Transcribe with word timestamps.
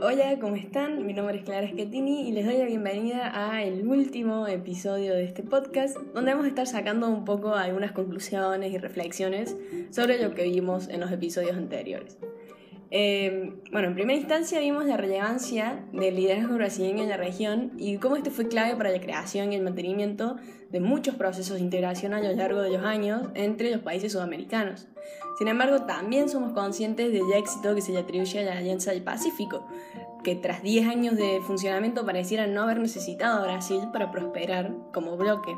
Hola, 0.00 0.38
¿cómo 0.40 0.54
están? 0.54 1.04
Mi 1.04 1.12
nombre 1.12 1.38
es 1.38 1.44
Clara 1.44 1.66
Schettini 1.66 2.28
y 2.28 2.32
les 2.32 2.46
doy 2.46 2.56
la 2.56 2.66
bienvenida 2.66 3.32
a 3.34 3.64
el 3.64 3.84
último 3.84 4.46
episodio 4.46 5.12
de 5.12 5.24
este 5.24 5.42
podcast, 5.42 5.96
donde 6.14 6.30
vamos 6.30 6.46
a 6.46 6.50
estar 6.50 6.68
sacando 6.68 7.08
un 7.08 7.24
poco 7.24 7.56
algunas 7.56 7.90
conclusiones 7.90 8.72
y 8.72 8.78
reflexiones 8.78 9.56
sobre 9.90 10.22
lo 10.22 10.36
que 10.36 10.44
vimos 10.44 10.86
en 10.88 11.00
los 11.00 11.10
episodios 11.10 11.56
anteriores. 11.56 12.16
Eh, 12.90 13.52
bueno, 13.70 13.88
en 13.88 13.94
primera 13.94 14.18
instancia 14.18 14.60
vimos 14.60 14.86
la 14.86 14.96
relevancia 14.96 15.84
del 15.92 16.16
liderazgo 16.16 16.54
brasileño 16.54 17.02
en 17.02 17.10
la 17.10 17.18
región 17.18 17.72
y 17.76 17.98
cómo 17.98 18.16
este 18.16 18.30
fue 18.30 18.48
clave 18.48 18.76
para 18.76 18.90
la 18.90 19.00
creación 19.00 19.52
y 19.52 19.56
el 19.56 19.62
mantenimiento 19.62 20.36
de 20.70 20.80
muchos 20.80 21.14
procesos 21.14 21.56
de 21.56 21.62
integración 21.62 22.14
a 22.14 22.20
lo 22.20 22.32
largo 22.32 22.60
de 22.62 22.70
los 22.70 22.82
años 22.82 23.28
entre 23.34 23.70
los 23.70 23.80
países 23.80 24.12
sudamericanos. 24.12 24.88
Sin 25.38 25.48
embargo, 25.48 25.82
también 25.82 26.28
somos 26.28 26.52
conscientes 26.52 27.12
del 27.12 27.30
éxito 27.34 27.74
que 27.74 27.82
se 27.82 27.92
le 27.92 27.98
atribuye 27.98 28.40
a 28.40 28.42
la 28.42 28.58
Alianza 28.58 28.90
del 28.90 29.02
Pacífico, 29.02 29.66
que 30.24 30.34
tras 30.34 30.62
10 30.62 30.88
años 30.88 31.16
de 31.16 31.40
funcionamiento 31.46 32.04
pareciera 32.04 32.46
no 32.46 32.62
haber 32.62 32.80
necesitado 32.80 33.38
a 33.38 33.42
Brasil 33.42 33.80
para 33.92 34.10
prosperar 34.10 34.74
como 34.92 35.16
bloque. 35.16 35.56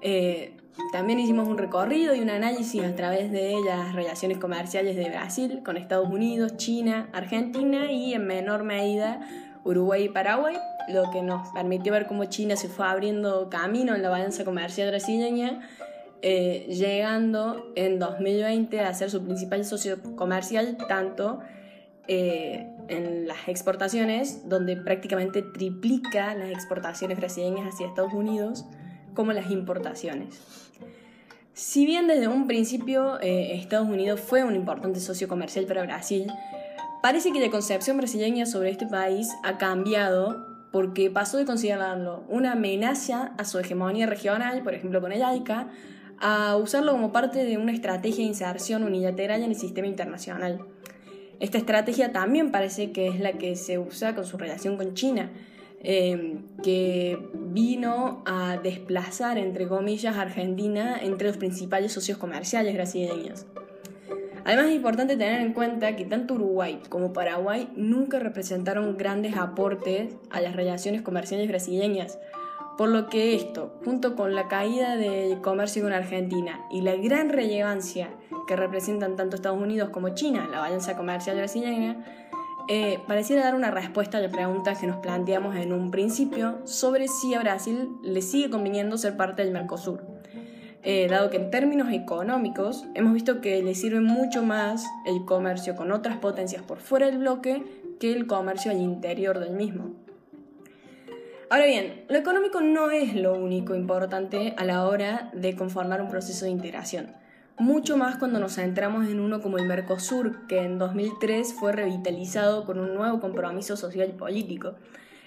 Eh, 0.00 0.56
también 0.92 1.18
hicimos 1.18 1.48
un 1.48 1.58
recorrido 1.58 2.14
y 2.14 2.20
un 2.20 2.30
análisis 2.30 2.82
a 2.82 2.94
través 2.94 3.30
de 3.32 3.54
las 3.64 3.94
relaciones 3.94 4.38
comerciales 4.38 4.96
de 4.96 5.08
Brasil 5.08 5.62
con 5.64 5.76
Estados 5.76 6.08
Unidos, 6.08 6.56
China, 6.56 7.08
Argentina 7.12 7.90
y 7.90 8.14
en 8.14 8.26
menor 8.26 8.62
medida 8.62 9.20
Uruguay 9.64 10.04
y 10.04 10.08
Paraguay, 10.08 10.56
lo 10.88 11.10
que 11.10 11.22
nos 11.22 11.48
permitió 11.48 11.92
ver 11.92 12.06
cómo 12.06 12.26
China 12.26 12.56
se 12.56 12.68
fue 12.68 12.86
abriendo 12.86 13.50
camino 13.50 13.94
en 13.94 14.02
la 14.02 14.10
balanza 14.10 14.44
comercial 14.44 14.88
brasileña, 14.88 15.68
eh, 16.22 16.66
llegando 16.68 17.72
en 17.74 17.98
2020 17.98 18.80
a 18.80 18.94
ser 18.94 19.10
su 19.10 19.24
principal 19.24 19.64
socio 19.64 19.96
comercial, 20.14 20.76
tanto 20.88 21.40
eh, 22.06 22.70
en 22.88 23.26
las 23.26 23.48
exportaciones, 23.48 24.48
donde 24.48 24.76
prácticamente 24.76 25.42
triplica 25.42 26.34
las 26.34 26.50
exportaciones 26.50 27.18
brasileñas 27.18 27.74
hacia 27.74 27.88
Estados 27.88 28.12
Unidos, 28.12 28.66
como 29.16 29.32
las 29.32 29.50
importaciones. 29.50 30.40
Si 31.54 31.86
bien 31.86 32.06
desde 32.06 32.28
un 32.28 32.46
principio 32.46 33.18
eh, 33.20 33.56
Estados 33.56 33.88
Unidos 33.88 34.20
fue 34.20 34.44
un 34.44 34.54
importante 34.54 35.00
socio 35.00 35.26
comercial 35.26 35.64
para 35.64 35.82
Brasil, 35.82 36.30
parece 37.02 37.32
que 37.32 37.40
la 37.40 37.50
concepción 37.50 37.96
brasileña 37.96 38.46
sobre 38.46 38.70
este 38.70 38.86
país 38.86 39.30
ha 39.42 39.56
cambiado 39.56 40.46
porque 40.70 41.10
pasó 41.10 41.38
de 41.38 41.46
considerarlo 41.46 42.24
una 42.28 42.52
amenaza 42.52 43.32
a 43.38 43.44
su 43.44 43.58
hegemonía 43.58 44.06
regional, 44.06 44.62
por 44.62 44.74
ejemplo 44.74 45.00
con 45.00 45.12
el 45.12 45.22
AICA, 45.22 45.68
a 46.18 46.56
usarlo 46.56 46.92
como 46.92 47.12
parte 47.12 47.44
de 47.44 47.56
una 47.56 47.72
estrategia 47.72 48.18
de 48.18 48.28
inserción 48.28 48.84
unilateral 48.84 49.42
en 49.42 49.50
el 49.50 49.56
sistema 49.56 49.86
internacional. 49.86 50.60
Esta 51.40 51.56
estrategia 51.56 52.12
también 52.12 52.50
parece 52.50 52.92
que 52.92 53.08
es 53.08 53.20
la 53.20 53.32
que 53.32 53.56
se 53.56 53.78
usa 53.78 54.14
con 54.14 54.26
su 54.26 54.36
relación 54.36 54.76
con 54.76 54.92
China, 54.92 55.30
eh, 55.88 56.38
que 56.64 57.16
vino 57.32 58.24
a 58.26 58.56
desplazar, 58.56 59.38
entre 59.38 59.68
comillas, 59.68 60.16
a 60.16 60.22
Argentina 60.22 60.98
entre 61.00 61.28
los 61.28 61.36
principales 61.36 61.92
socios 61.92 62.18
comerciales 62.18 62.74
brasileños. 62.74 63.46
Además 64.44 64.66
es 64.66 64.74
importante 64.74 65.16
tener 65.16 65.40
en 65.40 65.52
cuenta 65.52 65.94
que 65.94 66.04
tanto 66.04 66.34
Uruguay 66.34 66.80
como 66.88 67.12
Paraguay 67.12 67.68
nunca 67.76 68.18
representaron 68.18 68.96
grandes 68.96 69.36
aportes 69.36 70.12
a 70.30 70.40
las 70.40 70.56
relaciones 70.56 71.02
comerciales 71.02 71.46
brasileñas, 71.46 72.18
por 72.76 72.88
lo 72.88 73.08
que 73.08 73.36
esto, 73.36 73.78
junto 73.84 74.16
con 74.16 74.34
la 74.34 74.48
caída 74.48 74.96
del 74.96 75.40
comercio 75.40 75.84
con 75.84 75.92
Argentina 75.92 76.66
y 76.68 76.80
la 76.80 76.96
gran 76.96 77.28
relevancia 77.28 78.10
que 78.48 78.56
representan 78.56 79.14
tanto 79.14 79.36
Estados 79.36 79.62
Unidos 79.62 79.90
como 79.90 80.10
China, 80.10 80.48
la 80.50 80.58
balanza 80.58 80.96
comercial 80.96 81.36
brasileña, 81.36 82.25
eh, 82.68 82.98
pareciera 83.06 83.44
dar 83.44 83.54
una 83.54 83.70
respuesta 83.70 84.18
a 84.18 84.20
la 84.20 84.28
pregunta 84.28 84.74
que 84.74 84.86
nos 84.86 84.96
planteamos 84.96 85.56
en 85.56 85.72
un 85.72 85.90
principio 85.90 86.58
sobre 86.64 87.08
si 87.08 87.34
a 87.34 87.40
Brasil 87.40 87.88
le 88.02 88.22
sigue 88.22 88.50
conviniendo 88.50 88.98
ser 88.98 89.16
parte 89.16 89.42
del 89.42 89.52
Mercosur. 89.52 90.02
Eh, 90.82 91.08
dado 91.08 91.30
que 91.30 91.36
en 91.36 91.50
términos 91.50 91.92
económicos 91.92 92.84
hemos 92.94 93.12
visto 93.12 93.40
que 93.40 93.62
le 93.62 93.74
sirve 93.74 94.00
mucho 94.00 94.42
más 94.42 94.86
el 95.04 95.24
comercio 95.24 95.74
con 95.74 95.90
otras 95.90 96.18
potencias 96.18 96.62
por 96.62 96.78
fuera 96.78 97.06
del 97.06 97.18
bloque 97.18 97.64
que 97.98 98.12
el 98.12 98.26
comercio 98.26 98.70
al 98.70 98.80
interior 98.80 99.38
del 99.38 99.54
mismo. 99.54 99.94
Ahora 101.50 101.66
bien, 101.66 102.04
lo 102.08 102.18
económico 102.18 102.60
no 102.60 102.90
es 102.90 103.14
lo 103.14 103.34
único 103.34 103.74
importante 103.74 104.54
a 104.56 104.64
la 104.64 104.86
hora 104.86 105.30
de 105.32 105.54
conformar 105.54 106.02
un 106.02 106.08
proceso 106.08 106.44
de 106.44 106.50
integración 106.50 107.14
mucho 107.58 107.96
más 107.96 108.16
cuando 108.16 108.38
nos 108.38 108.54
centramos 108.54 109.08
en 109.08 109.20
uno 109.20 109.40
como 109.40 109.58
el 109.58 109.66
Mercosur, 109.66 110.46
que 110.46 110.62
en 110.62 110.78
2003 110.78 111.54
fue 111.54 111.72
revitalizado 111.72 112.64
con 112.64 112.78
un 112.78 112.94
nuevo 112.94 113.20
compromiso 113.20 113.76
social 113.76 114.10
y 114.10 114.12
político. 114.12 114.74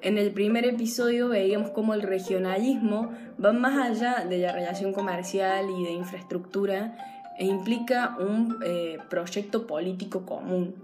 En 0.00 0.18
el 0.18 0.32
primer 0.32 0.64
episodio 0.64 1.28
veíamos 1.28 1.70
cómo 1.70 1.94
el 1.94 2.02
regionalismo 2.02 3.12
va 3.42 3.52
más 3.52 3.78
allá 3.78 4.24
de 4.24 4.38
la 4.38 4.52
relación 4.52 4.92
comercial 4.92 5.66
y 5.70 5.84
de 5.84 5.92
infraestructura 5.92 6.96
e 7.38 7.46
implica 7.46 8.16
un 8.18 8.58
eh, 8.64 8.98
proyecto 9.08 9.66
político 9.66 10.26
común. 10.26 10.74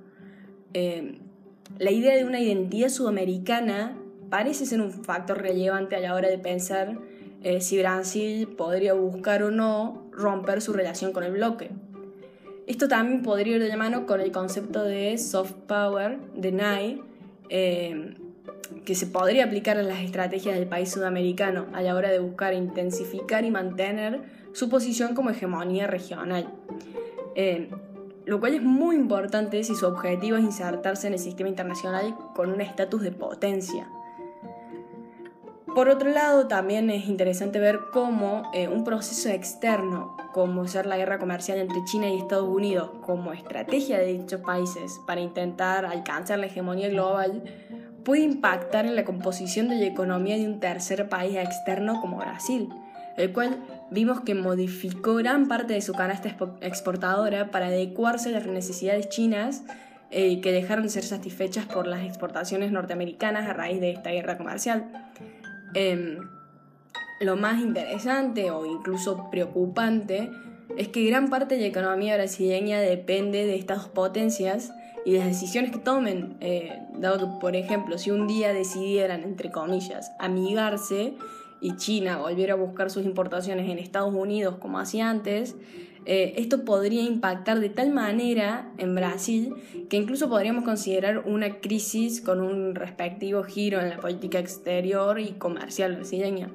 Eh, 0.75 1.19
la 1.79 1.91
idea 1.91 2.17
de 2.17 2.25
una 2.25 2.41
identidad 2.41 2.89
sudamericana 2.89 3.97
parece 4.31 4.67
ser 4.67 4.81
un 4.81 4.93
factor 4.93 5.41
relevante 5.41 5.97
a 5.97 6.01
la 6.01 6.15
hora 6.15 6.29
de 6.29 6.39
pensar 6.39 6.99
eh, 7.43 7.61
si 7.61 7.79
Brasil 7.79 8.49
podría 8.49 8.95
buscar 8.95 9.43
o 9.43 9.51
no 9.51 10.08
romper 10.19 10.61
su 10.61 10.73
relación 10.73 11.13
con 11.13 11.25
el 11.25 11.33
bloque. 11.33 11.71
Esto 12.67 12.89
también 12.89 13.23
podría 13.23 13.57
ir 13.57 13.63
de 13.63 13.69
la 13.69 13.77
mano 13.77 14.05
con 14.05 14.21
el 14.21 14.31
concepto 14.31 14.85
de 14.85 15.17
soft 15.17 15.53
power 15.67 16.19
de 16.35 16.53
NAI, 16.53 17.03
eh, 17.49 18.15
que 18.85 18.95
se 18.95 19.07
podría 19.07 19.45
aplicar 19.45 19.79
a 19.79 19.83
las 19.83 20.01
estrategias 20.01 20.55
del 20.55 20.69
país 20.69 20.91
sudamericano 20.91 21.67
a 21.73 21.81
la 21.81 21.95
hora 21.95 22.11
de 22.11 22.19
buscar 22.19 22.53
intensificar 22.53 23.45
y 23.45 23.51
mantener 23.51 24.21
su 24.53 24.69
posición 24.69 25.15
como 25.15 25.31
hegemonía 25.31 25.87
regional. 25.87 26.53
Eh, 27.35 27.71
lo 28.27 28.41
cual 28.41 28.55
es 28.55 28.63
muy 28.63 28.97
importante 28.97 29.65
si 29.65 29.75
su 29.75 29.87
objetivo 29.87 30.37
es 30.37 30.45
insertarse 30.45 31.07
en 31.07 31.15
el 31.15 31.19
sistema 31.19 31.49
internacional 31.49 32.15
con 32.35 32.51
un 32.51 32.61
estatus 32.61 33.01
de 33.01 33.13
potencia. 33.13 33.89
Por 35.79 35.91
otro 35.91 36.11
lado, 36.11 36.49
también 36.49 36.91
es 36.91 37.07
interesante 37.07 37.61
ver 37.61 37.79
cómo 37.93 38.51
eh, 38.53 38.67
un 38.67 38.83
proceso 38.83 39.29
externo, 39.29 40.17
como 40.33 40.67
ser 40.67 40.87
la 40.87 40.97
guerra 40.97 41.21
comercial 41.21 41.59
entre 41.59 41.85
China 41.85 42.11
y 42.11 42.19
Estados 42.19 42.49
Unidos, 42.49 42.91
como 43.03 43.33
estrategia 43.33 43.97
de 43.97 44.07
dichos 44.07 44.41
países 44.41 44.99
para 45.07 45.21
intentar 45.21 45.87
alcanzar 45.87 46.41
la 46.41 46.47
hegemonía 46.47 46.89
global, 46.89 47.45
puede 48.03 48.23
impactar 48.23 48.87
en 48.87 48.97
la 48.97 49.05
composición 49.05 49.69
de 49.69 49.77
la 49.77 49.87
economía 49.87 50.37
de 50.37 50.47
un 50.47 50.59
tercer 50.59 51.09
país 51.09 51.37
externo 51.37 52.01
como 52.01 52.17
Brasil, 52.19 52.69
el 53.17 53.33
cual 53.33 53.63
vimos 53.93 54.23
que 54.23 54.35
modificó 54.35 55.15
gran 55.15 55.47
parte 55.47 55.75
de 55.75 55.81
su 55.81 55.93
canasta 55.93 56.37
exportadora 56.61 57.53
para 57.53 57.67
adecuarse 57.67 58.31
a 58.31 58.33
las 58.33 58.47
necesidades 58.49 59.11
chinas 59.11 59.63
eh, 60.11 60.41
que 60.41 60.51
dejaron 60.51 60.87
de 60.87 60.91
ser 60.91 61.05
satisfechas 61.05 61.67
por 61.67 61.87
las 61.87 62.03
exportaciones 62.05 62.73
norteamericanas 62.73 63.49
a 63.49 63.53
raíz 63.53 63.81
de 63.81 63.93
esta 63.93 64.11
guerra 64.11 64.37
comercial. 64.37 64.91
Em, 65.75 66.29
lo 67.21 67.37
más 67.37 67.61
interesante 67.61 68.51
o 68.51 68.65
incluso 68.65 69.29
preocupante 69.31 70.31
es 70.77 70.89
que 70.89 71.05
gran 71.05 71.29
parte 71.31 71.57
de 71.57 71.63
la 71.63 71.67
economía 71.67 72.15
brasileña 72.15 72.81
depende 72.81 73.47
de 73.47 73.57
estas 73.57 73.87
potencias 73.87 74.73
y 75.05 75.13
de 75.13 75.19
las 75.19 75.29
decisiones 75.29 75.71
que 75.73 75.79
tomen, 75.79 76.37
eh, 76.41 76.83
dado 76.99 77.19
que, 77.19 77.41
por 77.41 77.57
ejemplo, 77.57 77.99
si 77.99 78.11
un 78.11 78.27
día 78.27 78.53
decidieran, 78.53 79.23
entre 79.23 79.51
comillas, 79.51 80.13
amigarse 80.19 81.15
y 81.61 81.77
China 81.77 82.19
volviera 82.19 82.55
a 82.55 82.57
buscar 82.57 82.91
sus 82.91 83.05
importaciones 83.05 83.69
en 83.69 83.79
Estados 83.79 84.15
Unidos 84.15 84.57
como 84.59 84.79
hacía 84.79 85.11
antes, 85.11 85.57
eh, 86.11 86.41
esto 86.41 86.65
podría 86.65 87.03
impactar 87.03 87.61
de 87.61 87.69
tal 87.69 87.93
manera 87.93 88.73
en 88.79 88.95
Brasil 88.95 89.55
que 89.91 89.99
incluso 89.99 90.31
podríamos 90.31 90.65
considerar 90.65 91.19
una 91.19 91.61
crisis 91.61 92.23
con 92.23 92.41
un 92.41 92.75
respectivo 92.75 93.43
giro 93.43 93.79
en 93.79 93.91
la 93.91 93.99
política 93.99 94.39
exterior 94.39 95.21
y 95.21 95.33
comercial 95.33 95.97
brasileña. 95.97 96.51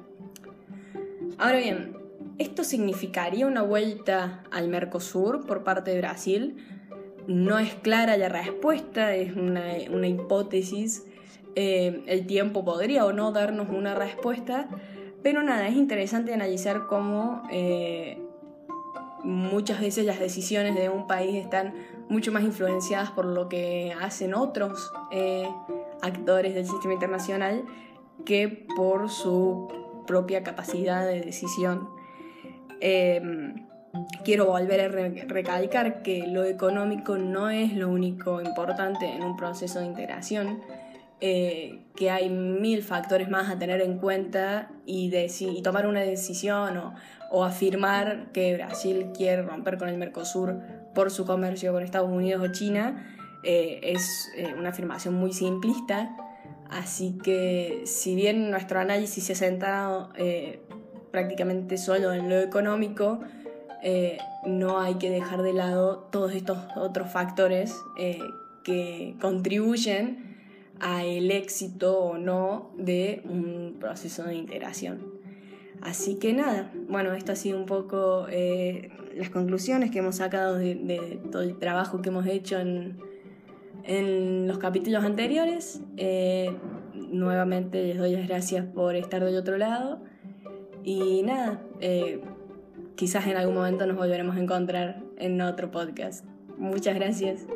Ahora 1.38 1.58
bien, 1.58 1.96
¿esto 2.38 2.64
significaría 2.64 3.46
una 3.46 3.62
vuelta 3.62 4.42
al 4.50 4.68
Mercosur 4.68 5.46
por 5.46 5.62
parte 5.62 5.92
de 5.92 5.98
Brasil? 5.98 6.56
No 7.28 7.58
es 7.58 7.74
clara 7.74 8.16
la 8.16 8.28
respuesta, 8.28 9.14
es 9.14 9.36
una, 9.36 9.78
hipótesis. 9.78 11.06
Eh, 11.54 12.02
el 12.06 12.26
tiempo 12.26 12.64
podría 12.64 13.06
o 13.06 13.12
no 13.12 13.30
darnos 13.30 13.68
una 13.68 13.94
respuesta, 13.94 14.68
pero 15.24 15.42
nada, 15.42 15.66
es 15.66 15.74
interesante 15.74 16.34
analizar 16.34 16.86
cómo 16.86 17.42
eh, 17.50 18.18
muchas 19.24 19.80
veces 19.80 20.04
las 20.04 20.20
decisiones 20.20 20.74
de 20.74 20.90
un 20.90 21.06
país 21.06 21.34
están 21.34 21.72
mucho 22.10 22.30
más 22.30 22.44
influenciadas 22.44 23.10
por 23.10 23.24
lo 23.24 23.48
que 23.48 23.94
hacen 24.02 24.34
otros 24.34 24.92
eh, 25.10 25.48
actores 26.02 26.54
del 26.54 26.66
sistema 26.66 26.92
internacional 26.92 27.64
que 28.26 28.66
por 28.76 29.08
su 29.08 29.68
propia 30.06 30.42
capacidad 30.42 31.06
de 31.06 31.22
decisión. 31.22 31.88
Em, 32.80 33.66
quiero 34.24 34.44
volver 34.44 34.80
a 34.82 34.88
recalcar 34.88 36.02
que 36.02 36.26
lo 36.26 36.44
económico 36.44 37.16
no 37.16 37.48
es 37.48 37.72
lo 37.72 37.88
único 37.88 38.42
importante 38.42 39.06
en 39.06 39.22
un 39.22 39.38
proceso 39.38 39.78
de 39.80 39.86
integración, 39.86 40.60
eh, 41.26 41.84
que 41.96 42.10
hay 42.10 42.28
mil 42.28 42.82
factores 42.82 43.30
más 43.30 43.48
a 43.48 43.58
tener 43.58 43.80
en 43.80 43.98
cuenta 43.98 44.70
y, 44.84 45.10
y 45.14 45.62
tomar 45.62 45.86
una 45.86 46.00
decisión 46.00 46.76
o, 46.76 46.94
o, 47.30 47.44
afirmar 47.44 48.32
que 48.32 48.54
Brasil 48.54 49.12
quiere 49.16 49.42
romper 49.42 49.78
con 49.78 49.88
el 49.88 49.96
Mercosur 49.96 50.56
por 50.94 51.10
su 51.10 51.24
comercio 51.24 51.72
con 51.72 51.82
Estados 51.82 52.10
Unidos 52.10 52.42
o 52.46 52.52
China 52.52 53.06
eh, 53.42 53.80
es 53.82 54.30
eh, 54.36 54.54
una 54.58 54.70
afirmación 54.70 55.14
muy 55.14 55.32
simplista. 55.32 56.16
Así 56.68 57.16
que 57.22 57.82
si 57.86 58.14
bien 58.14 58.50
nuestro 58.50 58.80
análisis 58.80 59.24
se 59.24 59.32
ha 59.34 59.36
centrado 59.36 60.10
prácticamente 61.10 61.78
solo 61.78 62.12
en 62.12 62.28
lo 62.28 62.40
económico, 62.40 63.20
eh, 63.86 64.16
no 64.46 64.80
hay 64.80 64.94
que 64.94 65.10
dejar 65.10 65.42
de 65.42 65.52
lado 65.52 66.08
todos 66.10 66.32
estos 66.34 66.56
otros 66.74 67.12
factores 67.12 67.76
eh, 67.98 68.18
que 68.62 69.14
contribuyen 69.20 70.33
al 70.80 71.30
éxito 71.30 71.98
o 71.98 72.18
no 72.18 72.70
de 72.76 73.22
un 73.24 73.76
proceso 73.78 74.24
de 74.24 74.34
integración. 74.34 75.14
Así 75.80 76.16
que 76.18 76.32
nada, 76.32 76.72
bueno, 76.88 77.12
esto 77.12 77.32
ha 77.32 77.36
sido 77.36 77.58
un 77.58 77.66
poco 77.66 78.26
eh, 78.30 78.90
las 79.14 79.30
conclusiones 79.30 79.90
que 79.90 79.98
hemos 79.98 80.16
sacado 80.16 80.56
de, 80.56 81.20
todo 81.30 81.42
el 81.42 81.58
trabajo 81.58 82.00
que 82.00 82.08
hemos 82.08 82.26
hecho 82.26 82.58
en, 82.58 82.98
en 83.84 84.46
los 84.48 84.58
capítulos 84.58 85.04
anteriores. 85.04 85.80
nuevamente 86.94 87.82
les 87.84 87.98
doy 87.98 88.12
las 88.12 88.26
gracias 88.26 88.64
por 88.66 88.96
estar 88.96 89.22
del 89.24 89.36
otro 89.36 89.58
lado. 89.58 90.00
Y 90.84 91.22
nada, 91.22 91.62
quizás 92.94 93.26
en 93.26 93.36
algún 93.36 93.54
momento 93.54 93.86
nos 93.86 93.96
volveremos 93.96 94.36
a 94.36 94.40
encontrar 94.40 95.02
en 95.18 95.40
otro 95.40 95.70
podcast. 95.70 96.24
Muchas 96.58 96.94
gracias. 96.94 97.46